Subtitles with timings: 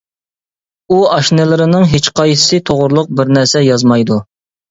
[0.93, 4.19] ئۇ ئاشنىلىرىنىڭ ھېچقايسىسى توغرۇلۇق بىر نەرسە يازمايدۇ.